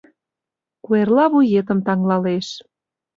Куэрла 0.85 1.25
вуетым 1.33 1.79
таҥлалеш. 1.85 2.47